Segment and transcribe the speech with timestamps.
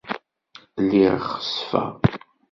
[0.83, 1.91] Lliɣ xessfeɣ.